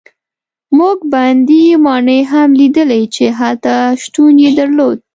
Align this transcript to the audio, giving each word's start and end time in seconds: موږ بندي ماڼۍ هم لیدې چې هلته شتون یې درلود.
موږ 0.77 0.97
بندي 1.13 1.63
ماڼۍ 1.85 2.21
هم 2.31 2.49
لیدې 2.59 3.01
چې 3.15 3.25
هلته 3.39 3.73
شتون 4.01 4.33
یې 4.43 4.49
درلود. 4.59 4.97